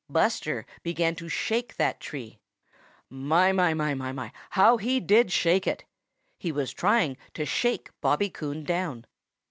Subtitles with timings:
[0.09, 2.39] Buster began to shake that tree.
[3.07, 5.83] My, my, my, how he did shake it!
[6.39, 9.05] He was trying to shake Bobby Coon down.